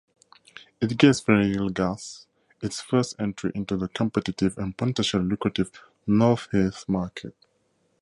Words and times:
It 0.81 0.97
gave 0.97 1.17
Ferrellgas 1.17 2.25
its 2.59 2.81
first 2.81 3.13
entry 3.19 3.51
into 3.53 3.77
the 3.77 3.87
competitive 3.87 4.57
and 4.57 4.75
potentially 4.75 5.23
lucrative 5.23 5.71
Northeast 6.07 6.89
market. 6.89 7.35